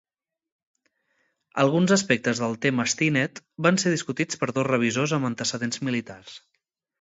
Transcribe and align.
Alguns 1.63 1.93
aspectes 1.95 2.41
del 2.43 2.57
tema 2.67 2.85
Stinnett 2.93 3.43
van 3.67 3.77
ser 3.85 3.93
discutits 3.97 4.41
per 4.45 4.51
dos 4.57 4.67
revisors 4.71 5.15
amb 5.19 5.31
antecedents 5.31 5.85
militars. 5.91 6.35